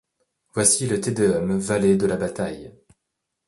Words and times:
Voici 0.55 0.87
le 0.87 0.99
Te 0.99 1.11
Deum 1.11 1.59
valet 1.59 1.95
de 1.95 2.07
la 2.07 2.17
bataille; 2.17 2.73